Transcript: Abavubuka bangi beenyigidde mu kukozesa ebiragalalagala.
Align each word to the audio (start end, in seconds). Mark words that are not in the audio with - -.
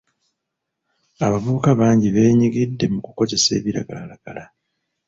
Abavubuka 1.25 1.69
bangi 1.79 2.07
beenyigidde 2.15 2.85
mu 2.93 2.99
kukozesa 3.05 3.49
ebiragalalagala. 3.59 4.43